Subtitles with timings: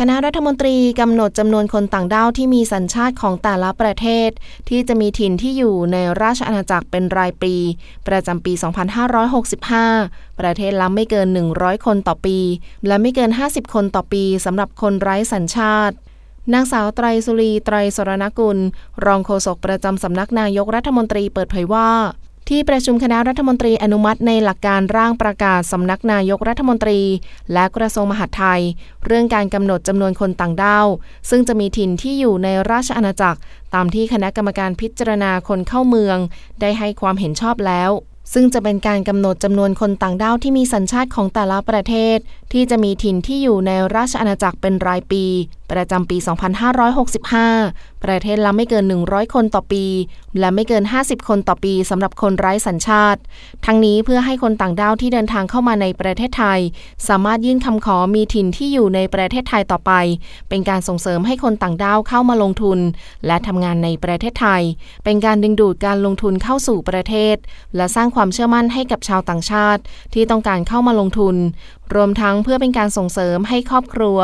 [0.00, 4.30] คณะรัฐมนตรีกำหนดจำนวนคนต่างด้าวที่มีสัญชาติของแต่ละประเทศ
[4.68, 7.54] ที่จะมีถิ่นที่อยู่ในราชอาณาจักรเป็นรายปี
[8.08, 8.52] ประจำปี
[9.66, 12.38] 2565 ประเทศละไม่เกิน 100 คนต่อปี
[12.86, 15.94] และไม่เกิน 50 คนต่อปีสำหรับคนไร้สัญชาติ
[16.52, 18.58] นางสาวไตรสุรีไตรสรณกุล
[19.04, 21.90] รองโฆษกประจำสำนักนายกรัฐมนตรีเปิดเผยว่า
[22.50, 27.00] ที่ประชุมคณะรัฐมนตรีอนุมัติในหลักการร่างประกาศสำนักนายกรัฐมนตรี
[27.52, 28.62] และกระทรวงมหาดไทย
[29.06, 30.86] เรื่องการกำหนดจำนวนคนต่างด้าว
[31.30, 33.38] ซึ่งจะมีถิ่นที่อยู่ในราชอาณาจักร
[33.74, 36.18] ตามที่คณะกรรมการพิจารณาคนเข้าเมือง
[36.60, 37.90] ได้ให้ความเห็นชอบแล้ว
[38.34, 42.18] ซึ่งจะเป็นการกำหนดจำนวนคนต่างด้าวที่มีสัญชาติของแต่ละประเทศ
[42.52, 45.24] ที่จะมีถิ่นที่อยู่ในราชอาณาจักรเป็นรายปี
[45.70, 46.16] ประจำปี
[46.90, 49.84] 2565 ประเทศละไม่เกิน 100 คนต่อปี
[50.38, 53.20] และไม่เกิน 50 คนต่อปีสำหรับคนไร้สัญชาติ
[53.66, 56.60] ทั้งนี้เพื่อให้คนต่างด้าวที่เดินทางเข้ามาในประเทศไทย
[57.08, 59.92] สามารถยื่นคำขอมีถิ่นที่อยู่ในประเทศไทยต่อไป
[60.48, 62.78] เป็นการส่งเสริมให้คนต่างด้าวเข้ามาลงทุน
[63.26, 64.62] และทำงานในประเทศไทย
[65.04, 67.36] เป็นการดึงดูดการลงทุนเข้าสู่ประเทศ
[67.76, 69.80] และสร้างความเชื่อมั่นให้กับชาวต่างชาติ
[70.14, 71.36] ที่ต้องการเข้ามาลงทุน
[71.94, 74.18] รวมทั้งเพื่อเป็นการส่งเสริมให้ครอบครัว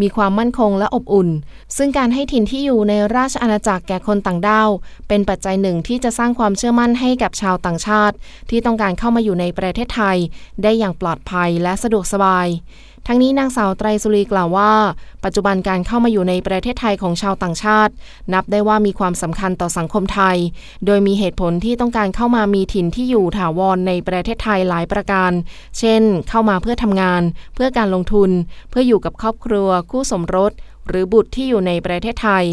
[0.00, 1.28] มีความมั่นคงและอบอุ่น
[1.76, 4.70] ซึ่งการให้ถิ่นที่อยู่ในราชอาณาจักรแก่คนต่างด้าว
[5.08, 8.16] เป็นปัจจัยหนึ่งที่จะสร้างความเชื่อมั่นให้กับชาวต่างชาติ
[8.50, 10.18] ที่ต้องการเข้ามาอยู่ในประเทศไทย
[10.62, 12.48] ได้อย่างปลอดภัยและสะดวกสบาย
[13.06, 14.72] ทั้งนี้นางสาวไตรสุรีกล่าวว่า
[15.24, 17.92] ปัจจุบันการเข้ามาอยู่ในประเทศไทยของชาวต่างชาติ
[18.32, 20.36] นับได้ว่ามีความสำคัญต่อสังคมไทย
[20.86, 25.32] โดยมีเหตุผลที่ต้องการเข้ามามีถิ่นที่อยู่ถาวรในประเทศไทยหลายประการ
[25.78, 27.22] เช่น เข้ามาเพื่อทำงาน
[27.54, 28.30] เพื่อการลงทุน
[28.70, 30.52] เพื่ออยู่กับครอบครัว คู่สมรส
[30.88, 32.44] หรือบุตรที่อยู่ในประเทศไทย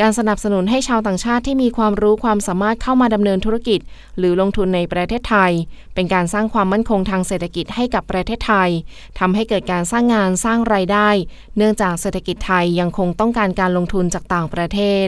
[0.00, 3.80] การสนับสนุนให้ชาวต่างชาติที่มีความรู้ความสามารถเข้ามาดำเนินธุรกิจ
[4.18, 5.52] หรือลงทุนในประเทศไทย
[5.94, 8.70] เป็นการสร้างความมั่นคงทางเศรษฐกิจให้กับประเทศไทย
[9.18, 11.08] ทำให้เกิดการสร้างงานสร้างไรายได้
[11.56, 15.06] เนื่องจากเศรษฐกิจไทยยังคงต้องการการลงทุนจากต่างประเทศ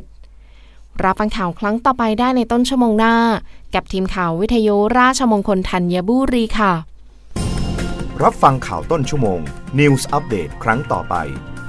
[1.05, 3.15] รับฟังข่าวครั้งต่อไปได้ในต้นชั่วโมงหน้า
[3.75, 6.73] กับทีมข่าววิทยุราชมงคลธัญบุรีค่ะ
[8.23, 9.41] รับฟังข่าวต้นชั่วโมง
[9.79, 11.15] News อัปเดตครั้งต่อไป